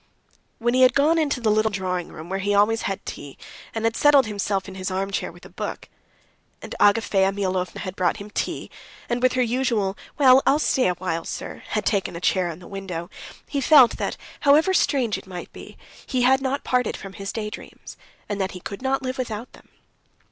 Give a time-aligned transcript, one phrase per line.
[0.57, 3.37] When he had gone into the little drawing room, where he always had tea,
[3.75, 5.89] and had settled himself in his armchair with a book,
[6.59, 8.71] and Agafea Mihalovna had brought him tea,
[9.09, 12.57] and with her usual, "Well, I'll stay a while, sir," had taken a chair in
[12.57, 13.11] the window,
[13.47, 15.77] he felt that, however strange it might be,
[16.07, 17.95] he had not parted from his daydreams,
[18.27, 19.69] and that he could not live without them.